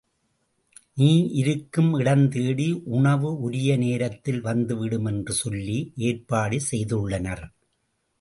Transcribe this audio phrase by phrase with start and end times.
[0.97, 1.09] நீ
[1.31, 2.67] இருக்கும் இடம் தேடி
[2.91, 5.77] உணவு உரிய நேரத்தில் வந்து விடும் என்று சொல்லி
[5.95, 7.45] ஏற்பாடு செய்துள்ளனர்.